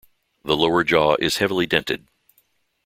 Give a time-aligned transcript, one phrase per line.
[0.43, 2.07] The lower jaw is heavily dented.